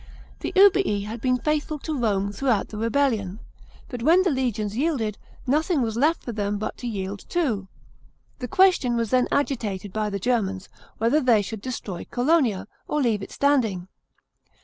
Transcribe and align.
The 0.39 0.51
Ubii 0.55 1.05
had 1.05 1.21
been 1.21 1.37
faithful 1.37 1.77
to 1.77 1.95
Rome 1.95 2.31
throughout 2.31 2.69
the 2.69 2.77
rebellion 2.79 3.37
\ 3.65 3.87
but 3.91 4.01
when 4.01 4.23
the 4.23 4.31
legions 4.31 4.75
yielded, 4.75 5.19
nothing 5.45 5.83
was 5.83 5.95
left 5.95 6.25
lor 6.27 6.33
them 6.33 6.57
but 6.57 6.75
to 6.77 6.87
yield 6.87 7.19
too. 7.29 7.67
The 8.39 8.47
question 8.47 8.95
was 8.97 9.11
then 9.11 9.27
agitated 9.31 9.93
by 9.93 10.09
the 10.09 10.17
Germans, 10.17 10.69
whether 10.97 11.21
they 11.21 11.43
should 11.43 11.61
destroy 11.61 12.07
Colonia, 12.09 12.67
or 12.87 12.99
leave 12.99 13.21
it 13.21 13.29
standing. 13.31 13.89